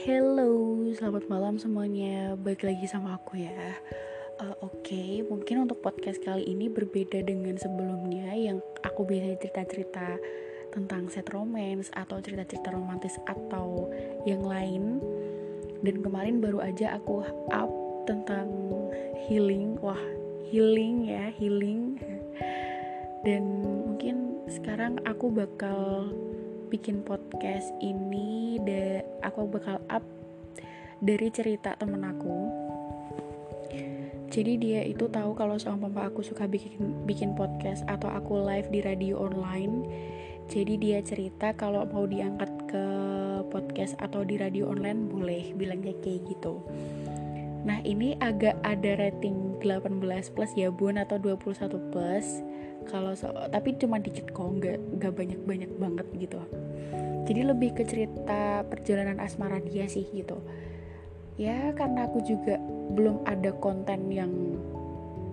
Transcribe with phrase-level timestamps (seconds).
[0.00, 2.32] hello, selamat malam semuanya.
[2.32, 3.52] Balik lagi sama aku ya.
[4.40, 5.10] Uh, Oke, okay.
[5.20, 10.16] mungkin untuk podcast kali ini berbeda dengan sebelumnya yang aku biasanya cerita-cerita
[10.72, 13.92] tentang set romance atau cerita-cerita romantis atau
[14.24, 15.04] yang lain.
[15.84, 17.20] Dan kemarin baru aja aku
[17.52, 17.68] up
[18.08, 18.48] tentang
[19.28, 19.76] healing.
[19.84, 20.00] Wah,
[20.48, 22.00] healing ya, healing.
[23.20, 26.08] Dan mungkin sekarang aku bakal
[26.70, 30.06] bikin podcast ini de aku bakal up
[31.02, 32.46] dari cerita temen aku.
[34.30, 38.70] Jadi dia itu tahu kalau sama papa aku suka bikin bikin podcast atau aku live
[38.70, 39.82] di radio online.
[40.46, 42.86] Jadi dia cerita kalau mau diangkat ke
[43.50, 46.62] podcast atau di radio online boleh bilangnya kayak gitu
[47.60, 52.40] nah ini agak ada rating 18 plus ya bun atau 21 plus.
[52.88, 56.40] Kalau so tapi cuma dikit kok nggak nggak banyak banyak banget gitu.
[57.28, 60.40] Jadi lebih ke cerita perjalanan asmara dia sih gitu.
[61.36, 62.56] Ya karena aku juga
[62.96, 64.32] belum ada konten yang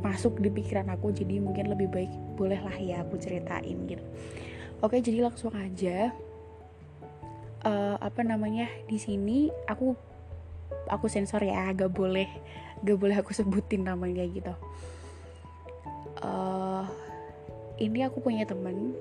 [0.03, 4.03] masuk di pikiran aku jadi mungkin lebih baik bolehlah ya aku ceritain gitu.
[4.83, 6.11] Oke jadi langsung aja.
[7.65, 9.97] Uh, apa namanya di sini aku
[10.87, 12.27] aku sensor ya gak boleh
[12.83, 14.53] gak boleh aku sebutin namanya gitu.
[16.17, 16.85] Uh,
[17.77, 18.93] ini aku punya temen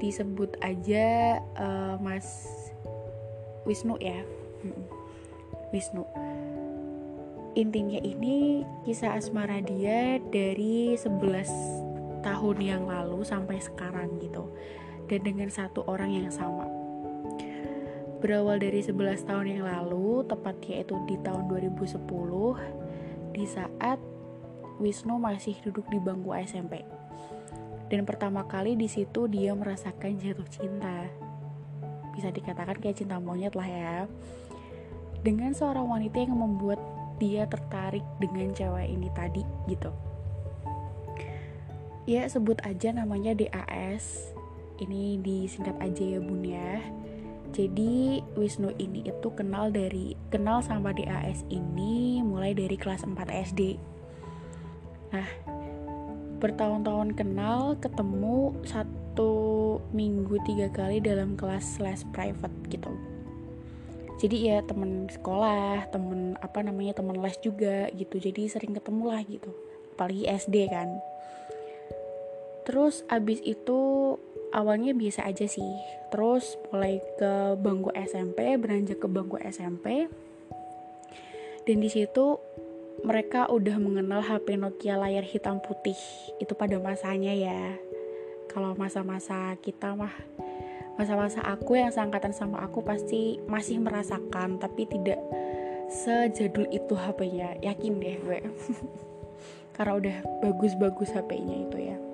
[0.00, 2.48] disebut aja uh, Mas
[3.68, 4.24] Wisnu ya.
[5.72, 6.04] Wisnu.
[7.58, 14.48] Intinya ini kisah asmara dia dari 11 tahun yang lalu sampai sekarang gitu.
[15.10, 16.79] Dan dengan satu orang yang sama
[18.20, 21.98] berawal dari 11 tahun yang lalu tepatnya itu di tahun 2010
[23.32, 23.98] di saat
[24.80, 26.84] Wisnu masih duduk di bangku SMP
[27.90, 31.10] dan pertama kali di situ dia merasakan jatuh cinta.
[32.14, 33.96] Bisa dikatakan kayak cinta monyet lah ya.
[35.26, 36.78] Dengan seorang wanita yang membuat
[37.18, 39.90] dia tertarik dengan cewek ini tadi gitu.
[42.06, 44.30] Ya sebut aja namanya DAS.
[44.78, 46.78] Ini disingkat aja ya bun ya.
[47.50, 53.74] Jadi Wisnu ini itu kenal dari kenal sama DAS ini mulai dari kelas 4 SD.
[55.10, 55.28] Nah,
[56.38, 59.32] bertahun-tahun kenal ketemu satu
[59.90, 62.94] minggu tiga kali dalam kelas les private gitu.
[64.20, 68.22] Jadi ya temen sekolah temen apa namanya temen les juga gitu.
[68.22, 69.50] Jadi sering ketemu lah gitu.
[69.98, 71.02] Apalagi SD kan.
[72.62, 74.14] Terus abis itu
[74.50, 75.72] awalnya biasa aja sih.
[76.10, 80.10] Terus mulai ke bangku SMP beranjak ke bangku SMP
[81.64, 82.40] dan di situ
[83.06, 85.96] mereka udah mengenal HP Nokia layar hitam putih.
[86.42, 87.78] Itu pada masanya ya.
[88.50, 90.12] Kalau masa-masa kita mah
[90.98, 95.22] masa-masa aku yang seangkatan sama aku pasti masih merasakan tapi tidak
[95.88, 98.40] sejadul itu HP-nya yakin deh gue.
[99.78, 102.09] Karena udah bagus-bagus HP-nya itu ya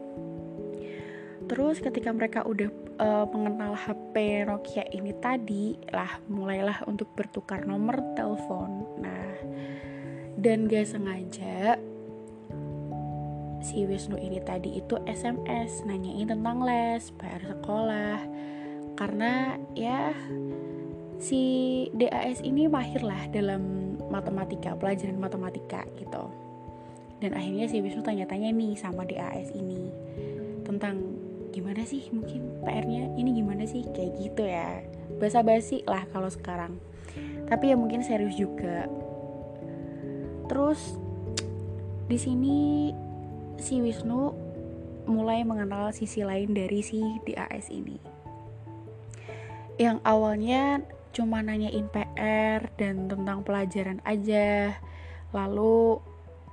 [1.46, 2.68] terus ketika mereka udah
[2.98, 9.34] uh, mengenal HP Nokia ini tadi lah mulailah untuk bertukar nomor telepon nah
[10.36, 11.80] dan gak sengaja
[13.62, 18.18] si Wisnu ini tadi itu SMS nanyain tentang les, bayar sekolah
[18.96, 20.14] karena ya
[21.20, 21.42] si
[21.92, 26.30] DAS ini mahir lah dalam matematika, pelajaran matematika gitu.
[27.20, 29.88] Dan akhirnya si Wisnu tanya-tanya nih sama DAS ini
[30.64, 31.00] tentang
[31.56, 34.84] gimana sih mungkin PR-nya ini gimana sih kayak gitu ya.
[35.16, 36.76] Basa-basi lah kalau sekarang.
[37.48, 38.84] Tapi ya mungkin serius juga
[40.46, 40.94] Terus
[42.06, 42.58] di sini
[43.58, 44.30] si Wisnu
[45.06, 47.98] mulai mengenal sisi lain dari si DAS ini.
[49.76, 54.78] Yang awalnya cuma nanyain PR dan tentang pelajaran aja.
[55.34, 56.00] Lalu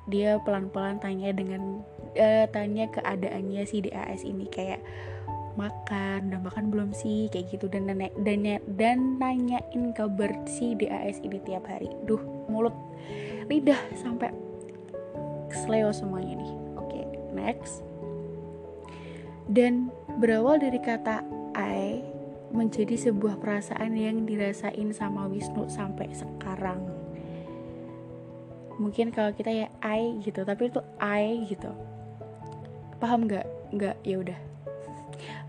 [0.09, 1.85] dia pelan-pelan tanya dengan
[2.17, 4.81] uh, tanya keadaannya si DAS ini kayak
[5.53, 7.29] makan udah makan belum sih?
[7.29, 7.65] Kayak gitu.
[7.69, 11.89] Dan dan dan, dan nanyain kabar si DAS ini tiap hari.
[12.05, 12.73] Duh mulut
[13.47, 14.33] lidah sampai
[15.49, 16.51] kesleo semuanya nih.
[16.79, 17.05] Oke okay,
[17.35, 17.85] next.
[19.49, 21.21] Dan berawal dari kata
[21.53, 22.01] I
[22.53, 26.81] menjadi sebuah perasaan yang dirasain sama Wisnu sampai sekarang.
[28.77, 31.69] Mungkin kalau kita ya I gitu tapi itu I gitu
[33.03, 33.43] paham nggak?
[33.75, 33.95] Nggak?
[34.07, 34.39] Ya udah.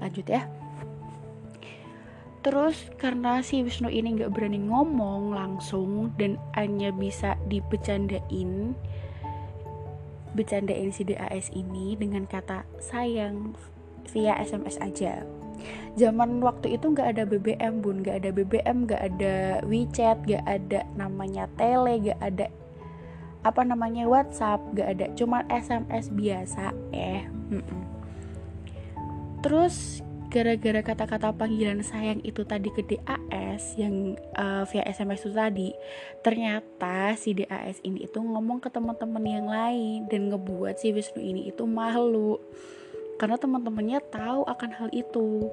[0.02, 0.42] Lanjut ya.
[2.44, 8.76] Terus karena si Wisnu ini nggak berani ngomong langsung dan hanya bisa dibecandain,
[10.36, 13.56] bercandain si DAS ini dengan kata sayang
[14.12, 15.24] via SMS aja.
[15.96, 18.04] zaman waktu itu nggak ada BBM bun.
[18.04, 19.34] Nggak ada BBM nggak ada
[19.64, 22.52] WeChat nggak ada namanya tele nggak ada
[23.46, 25.06] apa namanya WhatsApp nggak ada.
[25.16, 27.24] Cuma SMS biasa eh
[29.44, 30.00] terus
[30.34, 35.70] gara-gara kata-kata panggilan sayang itu tadi ke DAS yang uh, via SMS itu tadi
[36.26, 41.46] ternyata si DAS ini itu ngomong ke teman-teman yang lain dan ngebuat si Wisnu ini
[41.54, 42.42] itu malu.
[43.14, 45.46] Karena teman-temannya tahu akan hal itu.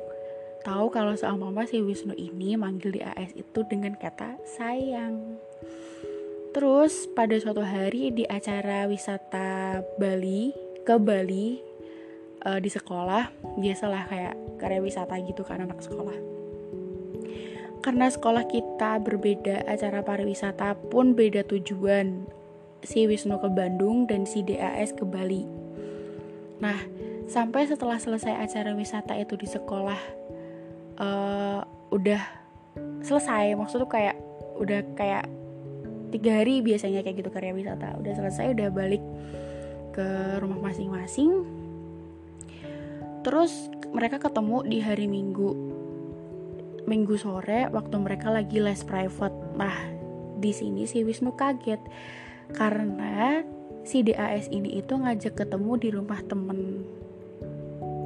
[0.65, 5.37] Tahu kalau mama si Wisnu ini manggil DAS itu dengan kata sayang.
[6.57, 10.51] Terus pada suatu hari di acara wisata Bali
[10.81, 11.70] ke Bali
[12.45, 16.15] uh, di sekolah biasalah kayak karya wisata gitu kan anak sekolah.
[17.81, 22.29] Karena sekolah kita berbeda acara pariwisata pun beda tujuan.
[22.81, 25.45] Si Wisnu ke Bandung dan si DAS ke Bali.
[26.61, 26.77] Nah
[27.29, 30.01] sampai setelah selesai acara wisata itu di sekolah
[31.01, 32.21] uh, udah
[33.01, 33.53] selesai.
[33.57, 34.17] Maksudnya kayak
[34.61, 35.25] udah kayak
[36.13, 37.97] tiga hari biasanya kayak gitu karya wisata.
[37.97, 39.01] Udah selesai udah balik
[39.93, 41.60] ke rumah masing-masing
[43.21, 45.51] Terus mereka ketemu di hari Minggu.
[46.89, 49.53] Minggu sore waktu mereka lagi les private.
[49.53, 49.75] Nah,
[50.41, 51.79] di sini si Wisnu kaget
[52.57, 53.45] karena
[53.85, 56.83] si DAS ini itu ngajak ketemu di rumah temen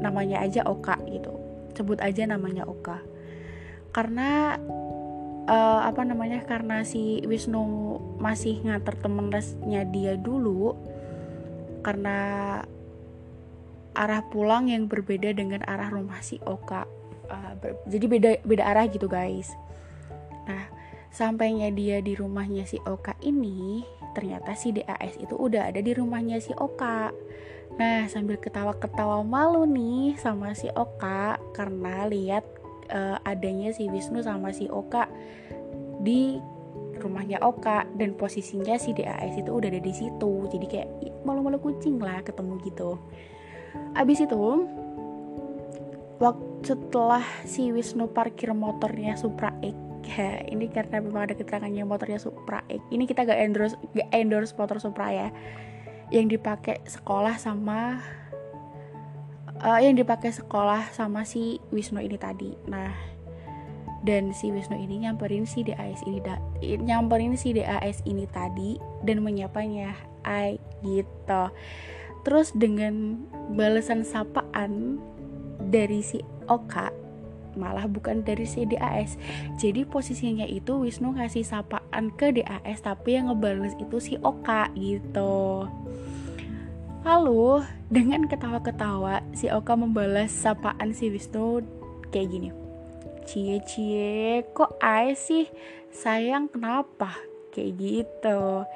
[0.03, 1.31] namanya aja Oka gitu.
[1.73, 2.99] Sebut aja namanya Oka.
[3.95, 4.59] Karena
[5.47, 6.43] uh, apa namanya?
[6.43, 7.63] Karena si Wisnu
[8.19, 10.75] masih nganter temen lesnya dia dulu
[11.85, 12.17] karena
[13.95, 16.85] arah pulang yang berbeda dengan arah rumah si Oka.
[17.25, 17.57] Uh,
[17.89, 19.49] jadi beda beda arah gitu guys.
[20.45, 20.69] Nah
[21.09, 26.37] sampainya dia di rumahnya si Oka ini ternyata si DAS itu udah ada di rumahnya
[26.43, 27.09] si Oka.
[27.75, 32.45] Nah sambil ketawa-ketawa malu nih sama si Oka karena lihat
[32.91, 35.07] uh, adanya si Wisnu sama si Oka
[36.03, 36.37] di
[36.99, 40.47] rumahnya Oka dan posisinya si DAS itu udah ada di situ.
[40.51, 40.89] Jadi kayak
[41.25, 43.01] malu-malu kucing lah ketemu gitu
[43.95, 44.67] abis itu
[46.19, 49.85] waktu setelah si Wisnu parkir motornya Supra X
[50.49, 52.81] ini karena memang ada keterangannya motornya Supra X.
[52.93, 55.29] Ini kita gak endorse gak endorse motor Supra ya.
[56.13, 57.99] Yang dipakai sekolah sama
[59.65, 62.53] uh, yang dipakai sekolah sama si Wisnu ini tadi.
[62.69, 62.93] Nah
[64.05, 69.25] dan si Wisnu ini nyamperin si DAS ini da, nyamperin si DAS ini tadi dan
[69.25, 69.97] menyapanya.
[70.25, 71.53] Ai gitu
[72.25, 73.21] Terus dengan
[73.53, 74.97] balasan sapaan
[75.69, 76.19] dari si
[76.49, 77.05] Oka
[77.55, 79.15] malah bukan dari si DAS.
[79.57, 85.65] Jadi posisinya itu Wisnu ngasih sapaan ke DAS tapi yang ngebales itu si Oka gitu.
[87.05, 91.63] Lalu dengan ketawa-ketawa si Oka membalas sapaan si Wisnu
[92.11, 92.49] kayak gini.
[93.25, 95.49] Cie cie kok ay sih
[95.89, 97.17] sayang kenapa
[97.55, 98.67] kayak gitu.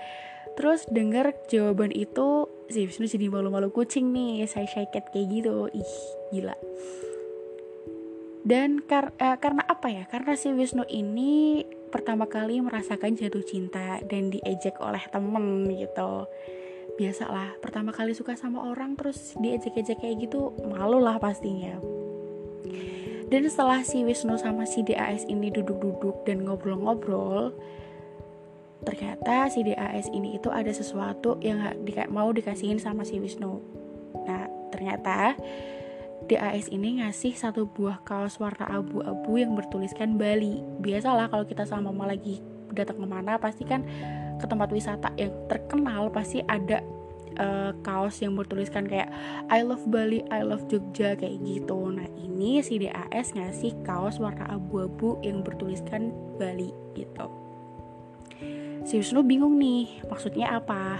[0.59, 5.71] Terus denger jawaban itu si Wisnu jadi malu-malu kucing nih saya cat kayak gitu.
[5.71, 5.93] Ih
[6.35, 6.55] gila.
[8.43, 10.03] Dan kar eh, karena apa ya?
[10.11, 16.27] Karena si Wisnu ini pertama kali merasakan jatuh cinta dan diejek oleh temen gitu.
[16.99, 21.79] Biasalah pertama kali suka sama orang terus diejek-ejek kayak gitu malu lah pastinya.
[23.29, 27.53] Dan setelah si Wisnu sama si DAS ini duduk-duduk dan ngobrol-ngobrol
[28.83, 31.59] ternyata si DAS ini itu ada sesuatu yang
[32.07, 33.59] mau dikasihin sama si Wisnu.
[34.23, 35.35] Nah ternyata
[36.29, 40.63] DAS ini ngasih satu buah kaos warna abu-abu yang bertuliskan Bali.
[40.79, 42.39] Biasalah kalau kita sama mama lagi
[42.71, 43.83] datang ke mana pasti kan
[44.39, 46.79] ke tempat wisata yang terkenal pasti ada
[47.41, 49.11] uh, kaos yang bertuliskan kayak
[49.51, 51.91] I love Bali, I love Jogja kayak gitu.
[51.91, 57.48] Nah ini si DAS ngasih kaos warna abu-abu yang bertuliskan Bali gitu
[58.89, 60.97] si Wisnu bingung nih maksudnya apa?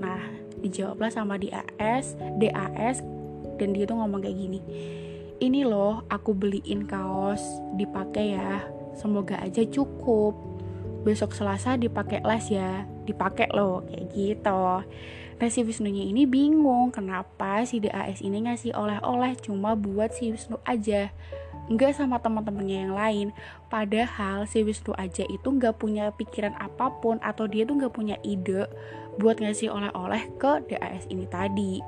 [0.00, 0.24] Nah
[0.64, 3.04] dijawablah sama DAS DAS
[3.60, 4.60] dan dia tuh ngomong kayak gini
[5.44, 7.44] ini loh aku beliin kaos
[7.76, 8.64] dipakai ya
[8.96, 10.32] semoga aja cukup.
[11.04, 14.64] Besok Selasa dipakai les ya dipakai loh kayak gitu.
[15.36, 20.56] Nah si Wisnunya ini bingung kenapa si DAS ini ngasih oleh-oleh cuma buat si Wisnu
[20.64, 21.12] aja
[21.66, 23.28] nggak sama teman-temannya yang lain.
[23.66, 28.16] Padahal si Wisnu aja itu nggak punya pikiran apa pun atau dia tuh nggak punya
[28.22, 28.70] ide
[29.18, 31.82] buat ngasih oleh-oleh ke DAS ini tadi.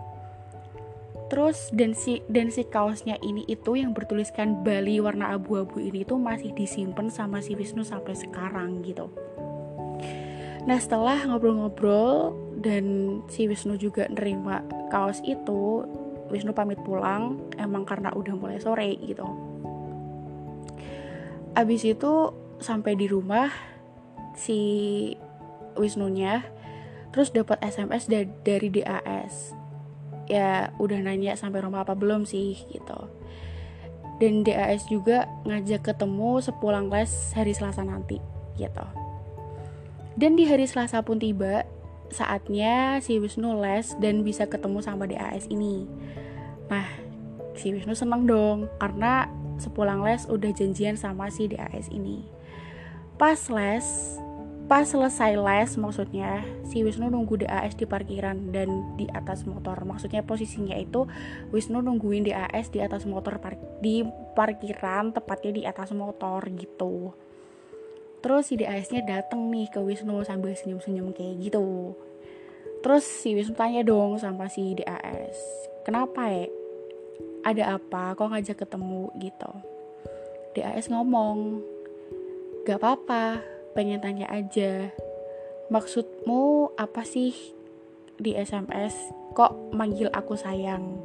[1.28, 6.16] Terus dan si dan si kaosnya ini itu yang bertuliskan Bali warna abu-abu ini tuh
[6.16, 9.12] masih disimpan sama si Wisnu sampai sekarang gitu.
[10.64, 12.32] Nah setelah ngobrol-ngobrol
[12.64, 12.84] dan
[13.28, 15.84] si Wisnu juga nerima kaos itu
[16.32, 19.47] Wisnu pamit pulang emang karena udah mulai sore gitu
[21.58, 22.30] abis itu
[22.62, 23.50] sampai di rumah
[24.38, 24.60] si
[25.74, 26.46] Wisnunya
[27.10, 28.06] terus dapat SMS
[28.46, 29.58] dari DAS
[30.30, 33.10] ya udah nanya sampai rumah apa belum sih gitu.
[34.18, 38.20] Dan DAS juga ngajak ketemu sepulang les hari Selasa nanti
[38.60, 38.86] gitu.
[40.18, 41.64] Dan di hari Selasa pun tiba
[42.12, 45.88] saatnya si Wisnu les dan bisa ketemu sama DAS ini.
[46.68, 46.86] Nah
[47.56, 49.26] si Wisnu seneng dong karena
[49.58, 52.24] sepulang les udah janjian sama si DAS ini.
[53.18, 53.86] Pas les
[54.68, 59.80] pas selesai les maksudnya si Wisnu nunggu DAS di parkiran dan di atas motor.
[59.82, 61.08] Maksudnya posisinya itu
[61.50, 64.04] Wisnu nungguin DAS di atas motor par di
[64.36, 67.16] parkiran tepatnya di atas motor gitu.
[68.18, 71.94] Terus si DAS-nya dateng nih ke Wisnu sambil senyum-senyum kayak gitu.
[72.84, 75.38] Terus si Wisnu tanya dong sama si DAS
[75.88, 76.44] kenapa ya
[77.44, 78.14] ada apa?
[78.14, 79.10] Kok ngajak ketemu?
[79.18, 79.50] Gitu.
[80.58, 81.62] DAS ngomong
[82.66, 83.42] gak apa-apa
[83.76, 84.90] pengen tanya aja.
[85.68, 87.36] Maksudmu apa sih
[88.18, 88.96] di SMS
[89.36, 90.98] kok manggil aku sayang?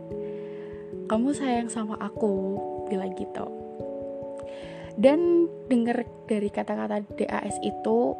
[1.05, 3.45] Kamu sayang sama aku bilang gitu.
[4.93, 8.13] Dan denger dari kata-kata DAS itu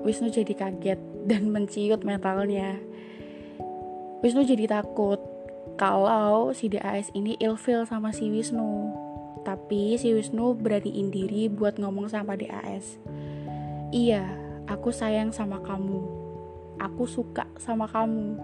[0.00, 2.78] Wisnu jadi kaget dan menciut mentalnya.
[4.20, 5.29] Wisnu jadi takut
[5.80, 8.92] kalau si DAS ini ilfil sama si Wisnu.
[9.48, 13.00] Tapi si Wisnu beraniin diri buat ngomong sama DAS.
[13.88, 14.28] Iya,
[14.68, 16.04] aku sayang sama kamu.
[16.84, 18.36] Aku suka sama kamu.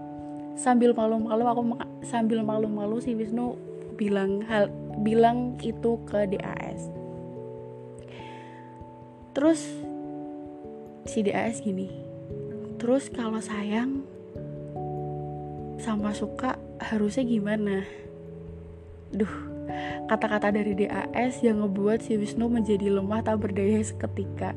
[0.57, 1.61] Sambil malu-malu aku
[2.01, 3.53] sambil malu-malu si Wisnu
[4.01, 4.73] bilang hal
[5.05, 6.89] bilang itu ke DAS.
[9.37, 9.61] Terus
[11.05, 11.93] si DAS gini.
[12.81, 14.01] Terus kalau sayang
[15.77, 17.83] sama suka harusnya gimana?
[19.09, 19.33] Duh,
[20.11, 24.53] kata-kata dari DAS yang ngebuat si Wisnu menjadi lemah tak berdaya seketika.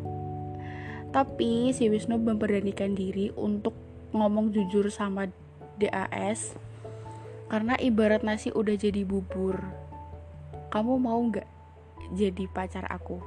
[1.10, 3.74] Tapi si Wisnu memberanikan diri untuk
[4.14, 5.26] ngomong jujur sama
[5.78, 6.54] DAS
[7.50, 9.58] karena ibarat nasi udah jadi bubur.
[10.70, 11.48] Kamu mau nggak
[12.14, 13.18] jadi pacar aku?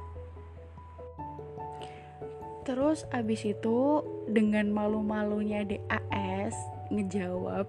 [2.64, 6.56] Terus abis itu dengan malu-malunya DAS
[6.88, 7.68] ngejawab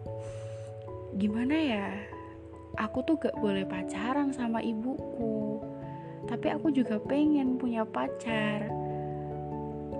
[1.15, 1.87] gimana ya
[2.75, 5.63] aku tuh gak boleh pacaran sama ibuku.
[6.25, 8.67] Tapi aku juga pengen punya pacar.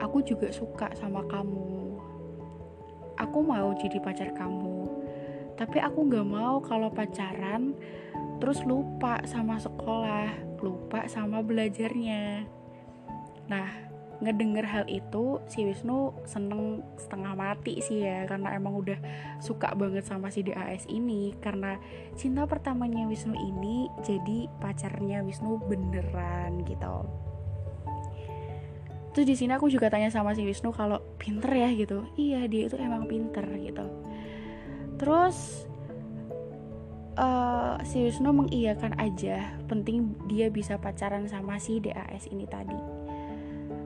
[0.02, 1.96] Aku juga suka sama kamu.
[3.16, 4.92] Aku mau jadi pacar kamu.
[5.56, 7.72] Tapi aku gak mau kalau pacaran
[8.44, 12.44] terus lupa sama sekolah lupa sama belajarnya.
[13.48, 13.85] Nah
[14.24, 19.00] ngedenger hal itu si Wisnu seneng setengah mati sih ya karena emang udah
[19.44, 21.36] suka banget sama si DAS ini.
[21.44, 21.76] Karena
[22.16, 26.96] cinta pertamanya Wisnu ini jadi pacarnya Wisnu beneran gitu.
[29.16, 32.08] Terus di sini aku juga tanya sama si Wisnu kalau pinter ya gitu.
[32.16, 33.86] Iya dia itu emang pinter gitu.
[34.96, 35.68] Terus
[37.20, 42.95] uh, si Wisnu mengiyakan aja penting dia bisa pacaran sama si DAS ini tadi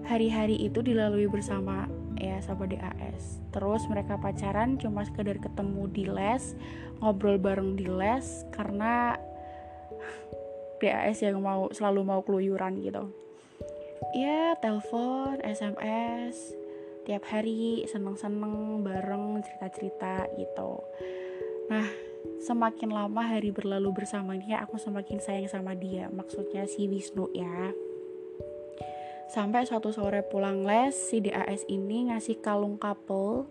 [0.10, 1.86] hari-hari itu dilalui bersama
[2.18, 6.58] ya sama DAS terus mereka pacaran cuma sekedar ketemu di les
[6.98, 9.14] ngobrol bareng di les karena
[10.82, 13.12] DAS yang mau selalu mau keluyuran gitu.
[14.16, 16.56] Ya telepon SMS
[17.04, 20.80] tiap hari seneng-seneng bareng cerita-cerita gitu.
[21.68, 21.86] Nah
[22.40, 27.76] semakin lama hari berlalu bersamanya aku semakin sayang sama dia maksudnya si Wisnu ya
[29.30, 33.46] Sampai suatu sore pulang les, si DAS ini ngasih kalung couple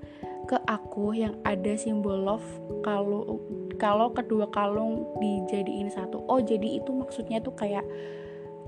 [0.51, 2.43] ke aku yang ada simbol love
[2.83, 3.39] kalau
[3.79, 6.27] kalau kedua kalung dijadiin satu.
[6.27, 7.87] Oh, jadi itu maksudnya tuh kayak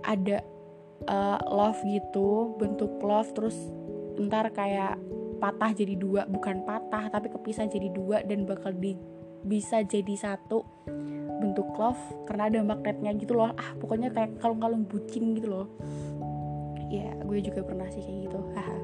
[0.06, 0.46] ada
[1.10, 3.58] uh, love gitu, bentuk love terus
[4.14, 4.94] ntar kayak
[5.42, 8.94] patah jadi dua, bukan patah tapi kepisah jadi dua dan bakal di
[9.42, 10.62] bisa jadi satu
[11.42, 11.98] bentuk love
[12.30, 13.50] karena ada magnetnya gitu loh.
[13.58, 15.66] Ah, pokoknya kayak kalung-kalung bucin gitu loh
[16.90, 18.40] ya gue juga pernah sih kayak gitu.
[18.58, 18.78] Haha.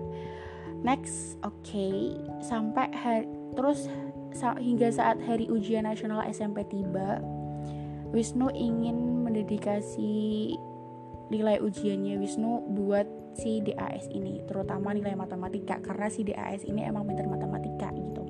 [0.87, 1.61] Next oke.
[1.67, 2.15] Okay.
[2.41, 3.27] sampai hari
[3.59, 3.91] terus
[4.37, 7.25] sa hingga saat hari ujian nasional SMP tiba
[8.15, 10.55] Wisnu ingin mendedikasi
[11.33, 17.05] nilai ujiannya Wisnu buat si DAS ini terutama nilai matematika karena si DAS ini emang
[17.09, 18.23] pintar matematika gitu.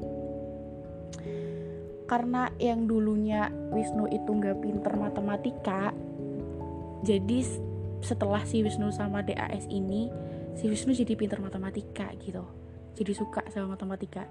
[2.06, 5.90] Karena yang dulunya Wisnu itu nggak pinter matematika
[7.04, 7.38] jadi
[8.06, 10.06] setelah si Wisnu sama DAS ini
[10.54, 12.46] si Wisnu jadi pintar matematika gitu
[12.94, 14.30] jadi suka sama matematika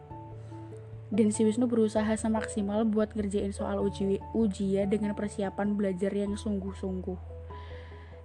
[1.12, 7.36] dan si Wisnu berusaha semaksimal buat ngerjain soal uji ujian dengan persiapan belajar yang sungguh-sungguh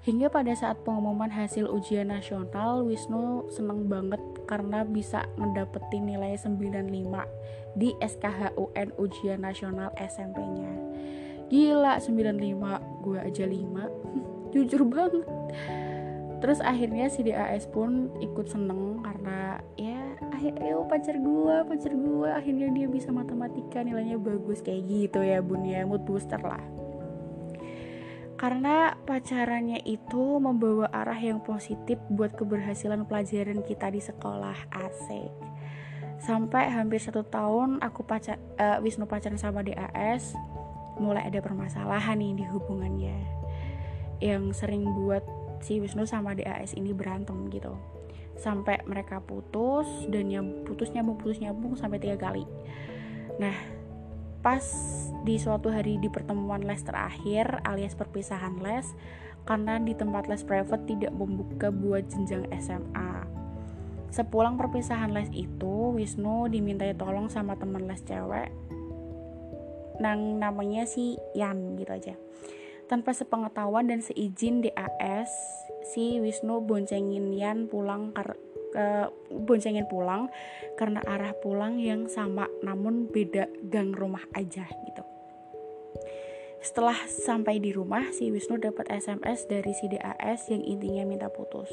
[0.00, 7.76] Hingga pada saat pengumuman hasil ujian nasional, Wisnu seneng banget karena bisa mendapetin nilai 95
[7.76, 10.72] di SKHUN ujian nasional SMP-nya.
[11.52, 13.60] Gila 95, gue aja 5.
[14.50, 15.26] Jujur banget.
[16.40, 22.68] Terus akhirnya si DAS pun ikut seneng karena ya akhirnya pacar gue, pacar gue akhirnya
[22.72, 26.64] dia bisa matematika nilainya bagus kayak gitu ya bun ya mood booster lah.
[28.40, 34.56] Karena pacarannya itu membawa arah yang positif buat keberhasilan pelajaran kita di sekolah
[34.88, 35.28] asik.
[36.24, 40.32] Sampai hampir satu tahun aku pacar uh, Wisnu pacaran sama DAS
[40.96, 43.39] mulai ada permasalahan nih di hubungannya
[44.20, 45.24] yang sering buat
[45.60, 47.76] si Wisnu sama DAS ini berantem gitu
[48.40, 52.48] sampai mereka putus dan yang putus nyambung putus nyambung sampai tiga kali
[53.36, 53.52] nah
[54.40, 54.64] pas
[55.24, 58.88] di suatu hari di pertemuan les terakhir alias perpisahan les
[59.44, 63.24] karena di tempat les private tidak membuka buat jenjang SMA.
[64.10, 68.50] Sepulang perpisahan les itu, Wisnu dimintai tolong sama teman les cewek
[70.00, 72.14] nang namanya si Yan gitu aja.
[72.90, 75.30] Tanpa sepengetahuan dan seizin DAS,
[75.94, 78.10] si Wisnu boncengin Yan pulang
[78.74, 78.86] ke
[79.30, 80.26] boncengin pulang
[80.74, 85.06] karena arah pulang yang sama namun beda gang rumah aja gitu.
[86.60, 91.70] Setelah sampai di rumah, si Wisnu dapat SMS dari si DAS yang intinya minta putus.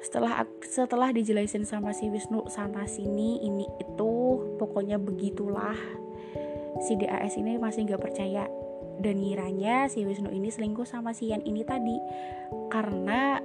[0.00, 4.12] Setelah setelah dijelasin sama si Wisnu sana sini ini itu
[4.62, 5.76] pokoknya begitulah
[6.86, 8.48] si DAS ini masih nggak percaya
[9.00, 11.96] dan ngiranya si Wisnu ini selingkuh sama si Yan ini tadi.
[12.70, 13.40] Karena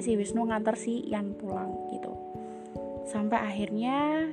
[0.00, 2.12] si Wisnu nganter si Yan pulang gitu.
[3.04, 4.28] Sampai akhirnya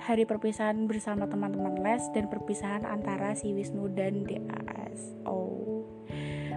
[0.00, 5.16] hari perpisahan bersama teman-teman les dan perpisahan antara si Wisnu dan DAS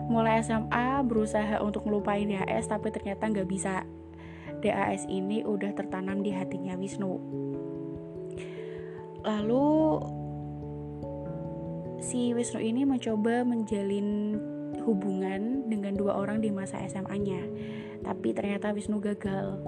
[0.10, 3.86] mulai SMA berusaha untuk ngelupain DAS tapi ternyata nggak bisa.
[4.60, 7.15] DAS ini udah tertanam di hatinya Wisnu.
[9.23, 9.67] Lalu
[12.00, 14.40] si Wisnu ini mencoba menjalin
[14.84, 17.44] hubungan dengan dua orang di masa SMA-nya
[18.04, 19.60] tapi ternyata Wisnu gagal.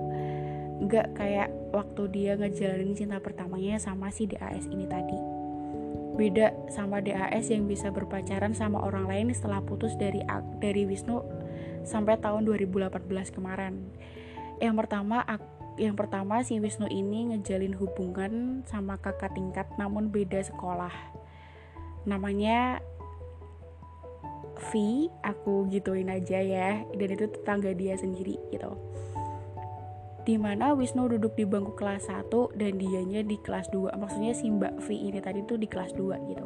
[0.82, 5.20] Nggak kayak waktu dia ngejalanin cinta pertamanya sama si DAS ini tadi.
[6.18, 10.26] Beda sama DAS yang bisa berpacaran sama orang lain setelah putus dari
[10.58, 11.22] dari Wisnu
[11.86, 12.98] sampai tahun 2018
[13.30, 13.94] kemarin.
[14.58, 15.22] Yang pertama
[15.80, 21.11] yang pertama si Wisnu ini ngejalin hubungan sama kakak tingkat namun beda sekolah
[22.06, 22.82] namanya
[24.70, 26.86] V aku gituin aja ya.
[26.94, 28.72] Dan itu tetangga dia sendiri gitu.
[30.22, 34.54] Di mana Wisnu duduk di bangku kelas 1 dan dianya di kelas 2 maksudnya si
[34.54, 36.46] Mbak V ini tadi tuh di kelas 2 gitu.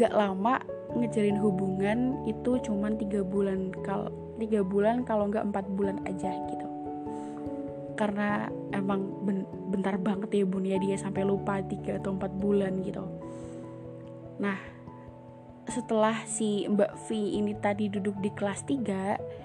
[0.00, 0.56] Gak lama
[0.96, 4.08] ngejalin hubungan itu cuman tiga bulan kal
[4.40, 6.68] tiga bulan kalau nggak empat bulan aja gitu.
[7.92, 12.80] Karena emang ben bentar banget ya bun ya dia sampai lupa tiga atau empat bulan
[12.80, 13.17] gitu
[14.38, 14.58] nah
[15.68, 19.38] setelah si Mbak V ini tadi duduk di kelas 3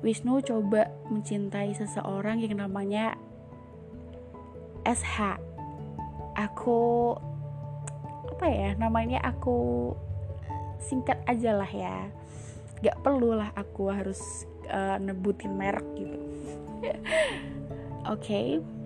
[0.00, 3.20] Wisnu coba mencintai seseorang yang namanya
[4.88, 5.36] SH
[6.32, 7.12] aku
[8.32, 9.92] apa ya namanya aku
[10.80, 12.08] singkat aja lah ya.
[12.80, 16.16] Gak perlu lah aku harus uh, nebutin merek gitu.
[18.08, 18.08] Oke.
[18.08, 18.79] okay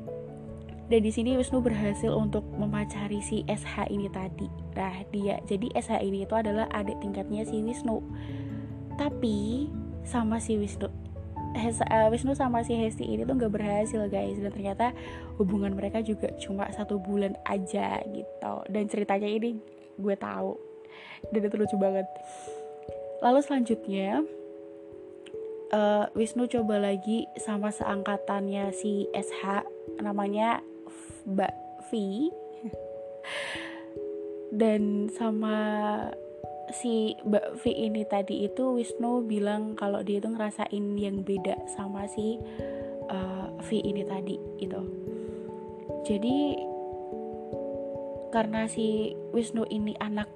[0.93, 4.49] dan di sini Wisnu berhasil untuk memacari si SH ini tadi.
[4.77, 8.05] Nah, dia jadi SH ini itu adalah adik tingkatnya si Wisnu.
[9.01, 9.69] Tapi
[10.05, 10.93] sama si Wisnu
[11.57, 14.37] uh, Wisnu sama si Hesti ini tuh nggak berhasil guys.
[14.37, 14.93] Dan ternyata
[15.41, 18.55] hubungan mereka juga cuma satu bulan aja gitu.
[18.69, 19.57] Dan ceritanya ini
[19.97, 20.59] gue tahu.
[21.33, 22.07] Dan itu lucu banget.
[23.25, 24.21] Lalu selanjutnya
[25.73, 29.65] uh, Wisnu coba lagi sama seangkatannya si SH
[30.05, 30.61] namanya
[31.29, 31.55] Mbak
[31.91, 31.91] V.
[34.55, 35.57] Dan sama
[36.71, 42.07] si Mbak V ini tadi itu Wisnu bilang kalau dia itu ngerasain yang beda sama
[42.07, 42.39] si
[43.11, 44.81] uh, V ini tadi itu.
[46.05, 46.37] Jadi
[48.31, 50.27] karena si Wisnu ini anak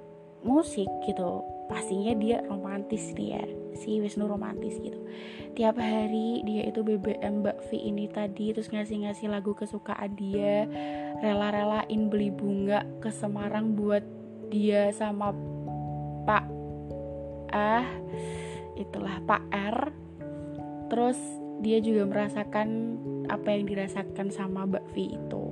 [0.47, 3.45] musik gitu pastinya dia romantis nih ya
[3.79, 4.99] si Wisnu romantis gitu.
[5.55, 10.67] Tiap hari dia itu BBM Mbak V ini tadi terus ngasih-ngasih lagu kesukaan dia
[11.23, 14.03] rela-relain beli bunga ke Semarang buat
[14.51, 15.31] dia sama
[16.27, 16.45] Pak
[17.55, 17.87] ah
[18.77, 19.79] itulah Pak R.
[20.89, 21.19] Terus
[21.59, 22.69] dia juga merasakan
[23.29, 25.48] apa yang dirasakan sama Mbak V itu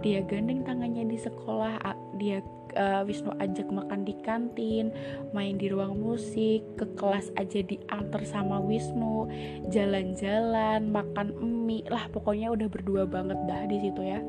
[0.00, 1.76] dia gandeng tangannya di sekolah
[2.16, 2.40] dia
[2.76, 4.92] uh, Wisnu ajak makan di kantin
[5.34, 9.28] main di ruang musik ke kelas aja diantar sama Wisnu
[9.72, 14.20] jalan-jalan makan mie lah pokoknya udah berdua banget dah di situ ya.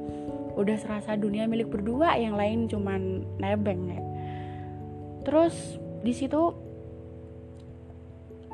[0.51, 4.01] Udah serasa dunia milik berdua yang lain cuman nebeng ya.
[5.23, 6.51] Terus di situ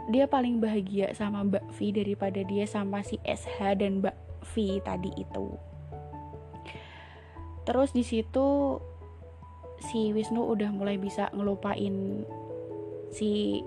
[0.08, 4.16] dia paling bahagia sama Mbak V daripada dia sama si SH dan Mbak
[4.56, 5.48] V tadi itu
[7.68, 8.80] terus di situ
[9.92, 12.24] si Wisnu udah mulai bisa ngelupain
[13.12, 13.62] si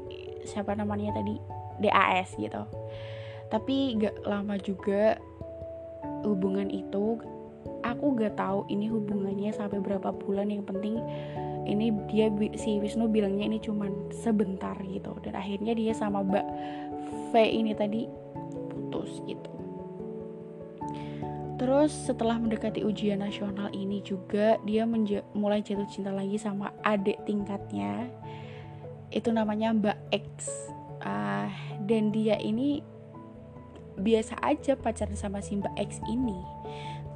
[0.48, 1.36] siapa namanya tadi?
[1.80, 2.64] DAS gitu.
[3.52, 5.20] Tapi gak lama juga
[6.24, 7.20] hubungan itu
[7.84, 10.48] aku gak tahu ini hubungannya sampai berapa bulan.
[10.48, 10.96] Yang penting
[11.68, 15.12] ini dia si Wisnu bilangnya ini cuman sebentar gitu.
[15.20, 16.46] Dan akhirnya dia sama Mbak
[17.30, 18.08] V ini tadi
[18.70, 19.49] putus gitu
[21.60, 24.88] Terus setelah mendekati ujian nasional ini juga dia
[25.36, 28.08] mulai jatuh cinta lagi sama adik tingkatnya.
[29.12, 30.48] Itu namanya Mbak X.
[31.04, 31.52] Uh,
[31.84, 32.80] dan dia ini
[34.00, 36.40] biasa aja pacaran sama si Mbak X ini.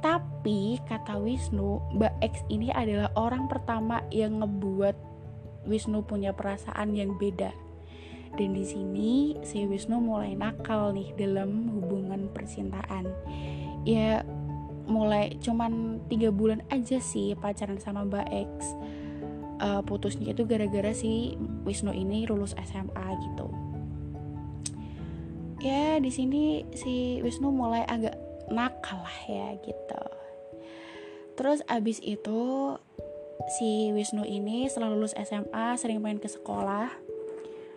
[0.05, 4.93] Tapi kata Wisnu, Mbak X ini adalah orang pertama yang ngebuat
[5.65, 7.49] Wisnu punya perasaan yang beda.
[8.37, 13.09] Dan di sini si Wisnu mulai nakal nih dalam hubungan percintaan
[13.85, 14.25] ya
[14.85, 18.51] mulai cuman tiga bulan aja sih pacaran sama Mbak X.
[19.55, 23.47] Uh, putusnya itu gara-gara si Wisnu ini lulus SMA gitu.
[25.63, 28.19] Ya di sini si Wisnu mulai agak
[28.51, 30.03] nakal lah ya gitu.
[31.39, 32.75] Terus abis itu
[33.57, 37.04] si Wisnu ini setelah lulus SMA sering main ke sekolah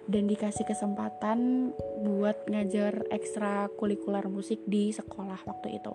[0.08, 1.70] dan dikasih kesempatan
[2.02, 5.94] buat ngajar ekstra kulikuler musik di sekolah waktu itu.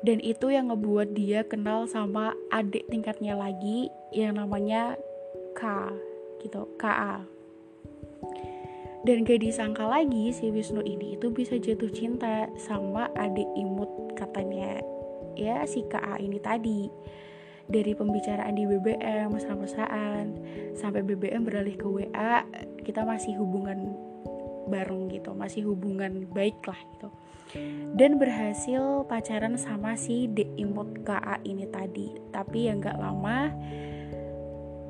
[0.00, 4.96] Dan itu yang ngebuat dia kenal sama adik tingkatnya lagi yang namanya
[5.56, 5.92] K
[6.40, 7.24] gitu KA
[9.06, 14.82] dan gak disangka lagi si Wisnu ini itu bisa jatuh cinta sama adik imut katanya
[15.38, 16.90] ya si KA ini tadi
[17.66, 20.24] dari pembicaraan di BBM mesra-mesraan
[20.78, 22.46] sampai BBM beralih ke WA
[22.86, 23.94] kita masih hubungan
[24.66, 27.08] bareng gitu masih hubungan baik lah gitu.
[27.94, 32.10] Dan berhasil pacaran sama si D imut KA ini tadi.
[32.34, 33.54] Tapi yang gak lama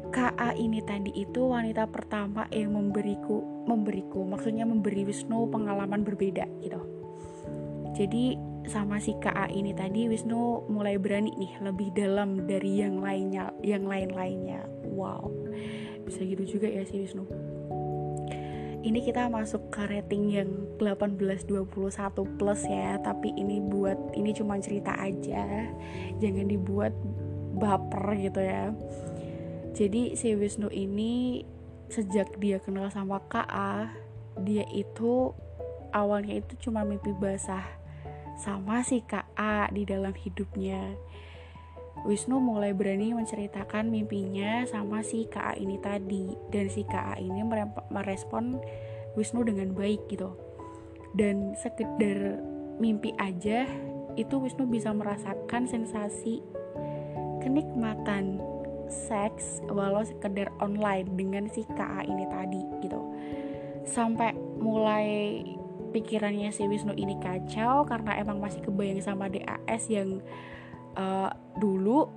[0.08, 6.80] KA ini tadi itu wanita pertama yang memberiku memberiku maksudnya memberi Wisnu pengalaman berbeda gitu.
[7.92, 13.54] Jadi sama si KA ini tadi Wisnu mulai berani nih lebih dalam dari yang lainnya
[13.62, 14.66] yang lain-lainnya.
[14.90, 15.30] Wow.
[16.02, 17.26] Bisa gitu juga ya si Wisnu.
[18.86, 24.94] Ini kita masuk ke rating yang 18-21 plus ya tapi ini buat ini cuma cerita
[24.98, 25.70] aja.
[26.22, 26.94] Jangan dibuat
[27.58, 28.70] baper gitu ya.
[29.74, 31.42] Jadi si Wisnu ini
[31.86, 33.90] sejak dia kenal sama KA
[34.42, 35.30] dia itu
[35.94, 37.85] awalnya itu cuma mimpi basah
[38.36, 40.94] sama si KA di dalam hidupnya.
[42.04, 47.40] Wisnu mulai berani menceritakan mimpinya sama si KA ini tadi dan si KA ini
[47.88, 48.60] merespon
[49.16, 50.36] Wisnu dengan baik gitu.
[51.16, 52.44] Dan sekedar
[52.76, 53.64] mimpi aja
[54.20, 56.44] itu Wisnu bisa merasakan sensasi
[57.40, 58.36] kenikmatan
[58.86, 63.00] seks walau sekedar online dengan si KA ini tadi gitu.
[63.88, 65.42] Sampai mulai
[65.96, 70.20] pikirannya si Wisnu ini kacau karena emang masih kebayang sama DAS yang
[70.92, 72.12] uh, dulu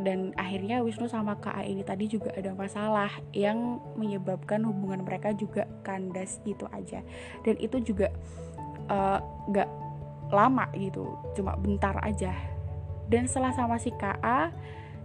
[0.00, 5.68] dan akhirnya Wisnu sama KA ini tadi juga ada masalah yang menyebabkan hubungan mereka juga
[5.84, 7.04] kandas gitu aja.
[7.44, 8.08] Dan itu juga
[8.88, 9.20] uh,
[9.52, 9.68] gak
[10.32, 12.32] lama gitu cuma bentar aja.
[13.12, 14.48] Dan setelah sama si KA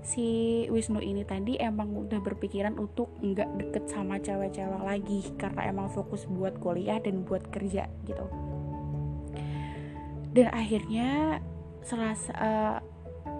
[0.07, 5.91] si Wisnu ini tadi emang udah berpikiran untuk nggak deket sama cewek-cewek lagi karena emang
[5.91, 8.25] fokus buat kuliah dan buat kerja gitu.
[10.31, 11.43] Dan akhirnya
[11.83, 12.77] selasa uh,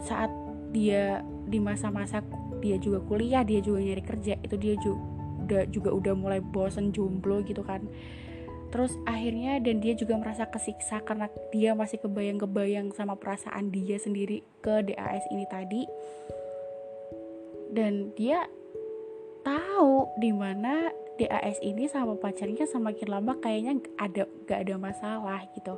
[0.03, 0.27] saat
[0.75, 2.19] dia di masa-masa
[2.59, 7.47] dia juga kuliah dia juga nyari kerja itu dia juga juga udah mulai bosen jomblo
[7.47, 7.87] gitu kan.
[8.67, 14.43] Terus akhirnya dan dia juga merasa kesiksa karena dia masih kebayang-kebayang sama perasaan dia sendiri
[14.59, 15.87] ke DAS ini tadi
[17.77, 18.49] dan dia
[19.45, 20.89] tahu di mana
[21.21, 25.77] DAS ini sama pacarnya semakin lama kayaknya ada gak ada masalah gitu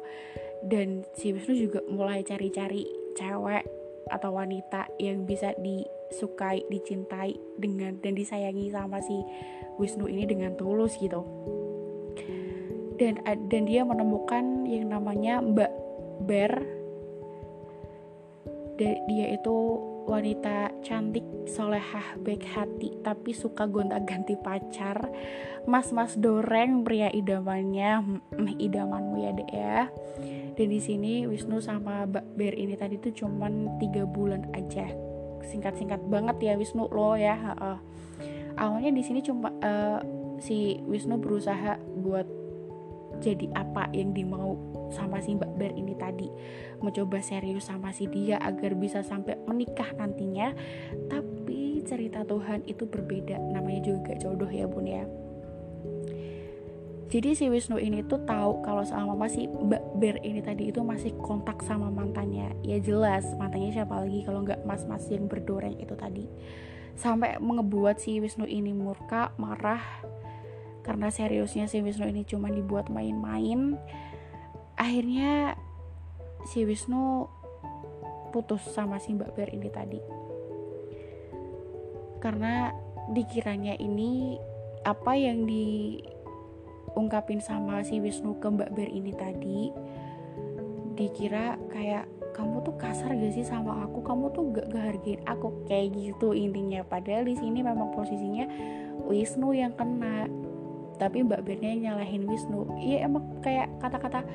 [0.63, 3.63] dan si Wisnu juga mulai cari-cari cewek
[4.09, 9.15] atau wanita yang bisa disukai, dicintai dengan dan disayangi sama si
[9.79, 11.23] Wisnu ini dengan tulus gitu.
[12.99, 15.71] Dan dan dia menemukan yang namanya Mbak
[16.27, 16.51] Ber
[18.79, 19.57] dia itu
[20.09, 25.05] wanita cantik, solehah, baik hati, tapi suka gonta-ganti pacar.
[25.69, 28.01] Mas-mas doreng pria idamannya,
[28.33, 29.77] hmm, idamanmu ya dek ya.
[30.57, 34.89] Dan di sini Wisnu sama Mbak Ber ini tadi tuh cuman tiga bulan aja.
[35.45, 37.37] Singkat-singkat banget ya Wisnu lo ya.
[38.57, 40.01] Awalnya di sini cuma uh,
[40.41, 42.25] si Wisnu berusaha buat
[43.19, 44.55] jadi apa yang dimau
[44.89, 46.27] sama si Mbak Ber ini tadi.
[46.79, 50.55] Mencoba serius sama si dia agar bisa sampai menikah nantinya.
[51.11, 55.03] Tapi cerita Tuhan itu berbeda namanya juga jodoh ya bun ya.
[57.09, 61.17] Jadi si Wisnu ini tuh tahu kalau selama masih Mbak Ber ini tadi itu masih
[61.17, 62.53] kontak sama mantannya.
[62.61, 66.29] Ya jelas mantannya siapa lagi kalau nggak mas-mas yang berdoreng itu tadi.
[66.93, 69.81] Sampai mengebuat si Wisnu ini murka marah
[70.89, 73.77] karena seriusnya si Wisnu ini cuma dibuat main-main
[74.73, 75.53] akhirnya
[76.49, 77.29] si Wisnu
[78.31, 79.99] putus sama si Mbak Ber ini tadi.
[82.23, 82.71] Karena
[83.11, 84.37] dikiranya ini
[84.85, 89.59] apa yang diungkapin sama si Wisnu ke Mbak Ber ini tadi
[90.95, 93.99] dikira kayak kamu tuh kasar gak sih sama aku?
[93.99, 95.67] Kamu tuh gak ngehargain aku.
[95.67, 96.87] Kayak gitu intinya.
[96.87, 98.47] Padahal di sini memang posisinya
[99.09, 100.27] Wisnu yang kena
[100.99, 104.27] tapi Mbak Bernya nyalahin Wisnu iya emang kayak kata-kata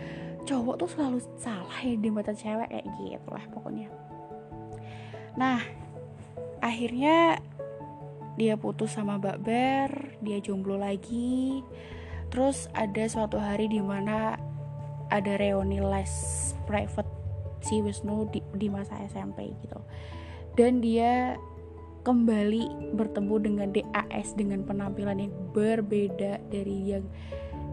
[0.49, 3.89] cowok tuh selalu salah ya di mata cewek kayak gitu lah pokoknya.
[5.37, 5.61] Nah
[6.65, 7.39] akhirnya
[8.35, 9.91] dia putus sama Mbak Ber
[10.25, 11.61] dia jomblo lagi.
[12.33, 14.35] Terus ada suatu hari di mana
[15.13, 16.13] ada reuni les
[16.67, 17.07] private
[17.63, 19.81] si Wisnu di, di masa SMP gitu.
[20.59, 21.39] Dan dia
[22.05, 27.05] kembali bertemu dengan DAS dengan penampilan yang berbeda dari yang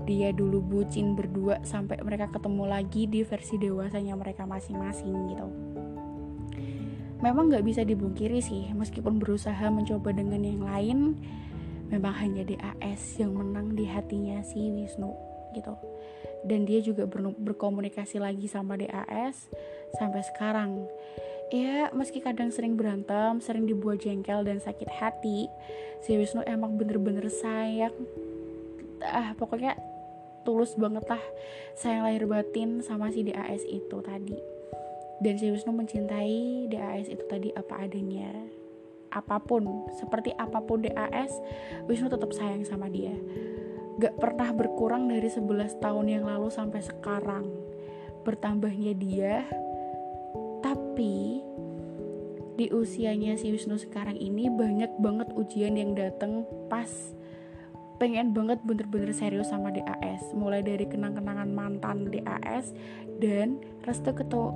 [0.08, 5.48] dia dulu bucin berdua sampai mereka ketemu lagi di versi dewasanya mereka masing-masing gitu.
[7.22, 11.00] Memang nggak bisa dibungkiri sih, meskipun berusaha mencoba dengan yang lain,
[11.94, 15.13] memang hanya DAS yang menang di hatinya si Wisnu
[15.54, 15.78] gitu.
[16.41, 19.54] Dan dia juga ber berkomunikasi lagi sama DAS
[20.02, 20.89] sampai sekarang
[21.52, 25.52] ya meski kadang sering berantem, sering dibuat jengkel dan sakit hati,
[26.00, 27.94] si Wisnu emang bener-bener sayang.
[29.04, 29.76] Ah, pokoknya
[30.42, 31.22] tulus banget lah
[31.78, 34.40] sayang lahir batin sama si DAS itu tadi.
[35.22, 38.32] Dan si Wisnu mencintai DAS itu tadi apa adanya.
[39.12, 41.36] Apa pun, seperti apa pun DAS,
[41.86, 43.14] Wisnu tetap sayang sama dia.
[44.00, 47.46] Gak pernah berkurang dari 11 tahun yang lalu sampai sekarang.
[48.24, 49.46] Bertambahnya dia,
[50.62, 51.41] tapi
[52.62, 56.89] di usianya si Wisnu sekarang ini banyak banget ujian yang datang pas
[58.02, 62.74] pengen banget bener-bener serius sama DAS mulai dari kenang-kenangan mantan DAS
[63.21, 64.10] dan restu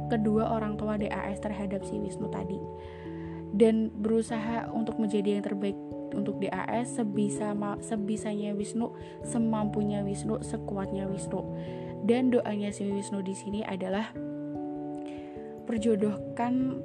[0.09, 2.57] kedua orang tua DAS terhadap si Wisnu tadi.
[3.55, 5.77] Dan berusaha untuk menjadi yang terbaik
[6.17, 7.53] untuk DAS sebisa
[7.85, 11.45] sebisanya Wisnu semampunya Wisnu sekuatnya Wisnu.
[12.01, 14.09] Dan doanya si Wisnu di sini adalah
[15.65, 16.79] perjodohkan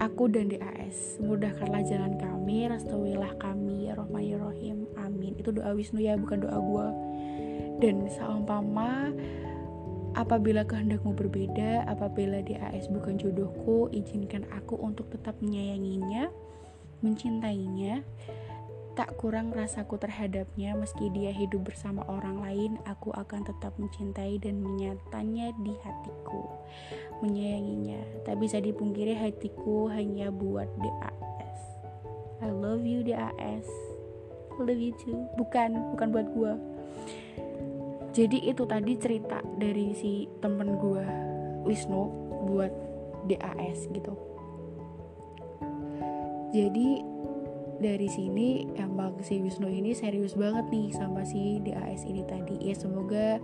[0.00, 5.36] aku dan DAS mudahkanlah jalan kami restuilah kami ya Rahim amin.
[5.36, 6.86] Itu doa Wisnu ya bukan doa gue
[7.80, 9.12] dan seumpama
[10.14, 16.28] apabila kehendakmu berbeda apabila DAS bukan jodohku izinkan aku untuk tetap menyayanginya
[17.00, 18.04] mencintainya
[18.98, 24.58] tak kurang rasaku terhadapnya meski dia hidup bersama orang lain aku akan tetap mencintai dan
[24.60, 26.42] menyatanya di hatiku
[27.22, 28.26] menyayanginya.
[28.26, 31.58] Tak bisa dipungkiri hatiku hanya buat DAS
[32.42, 33.68] I love you DAS
[34.56, 35.28] I love you too.
[35.38, 36.52] Bukan bukan buat gue
[38.10, 41.04] jadi itu tadi cerita dari si temen gue
[41.62, 42.10] Wisnu
[42.50, 42.72] buat
[43.30, 44.14] DAS gitu.
[46.50, 47.06] Jadi
[47.80, 52.60] dari sini emang si Wisnu ini serius banget nih sama si DAS ini tadi.
[52.60, 53.40] Ya semoga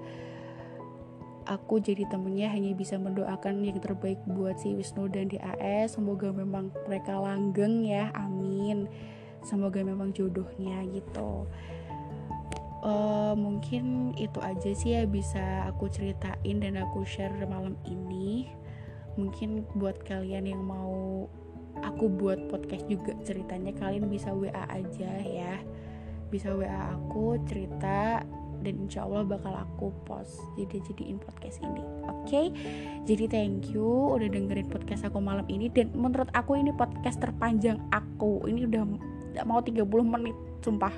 [1.48, 6.68] aku jadi temennya hanya bisa mendoakan yang terbaik buat si Wisnu dan DAS semoga memang
[6.84, 8.84] mereka langgeng ya amin.
[9.40, 11.48] Semoga memang jodohnya gitu.
[12.86, 18.52] Uh, mungkin itu aja sih ya bisa aku ceritain dan aku share malam ini.
[19.16, 21.24] Mungkin buat kalian yang mau
[21.84, 25.60] aku buat podcast juga ceritanya kalian bisa WA aja ya.
[26.32, 28.24] Bisa WA aku cerita
[28.64, 31.82] dan insya Allah bakal aku post jadi jadiin podcast ini.
[32.08, 32.26] Oke?
[32.26, 32.46] Okay?
[33.04, 33.86] jadi thank you
[34.16, 38.42] udah dengerin podcast aku malam ini dan menurut aku ini podcast terpanjang aku.
[38.48, 38.82] Ini udah
[39.44, 40.94] mau 30 menit sumpah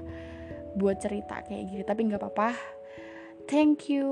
[0.79, 1.83] buat cerita kayak gini.
[1.85, 2.55] Tapi nggak apa-apa.
[3.49, 4.09] Thank you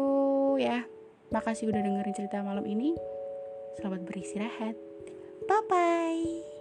[0.61, 0.85] ya.
[1.31, 2.97] Makasih udah dengerin cerita malam ini.
[3.77, 4.75] Selamat beristirahat.
[5.47, 6.56] Bye bye.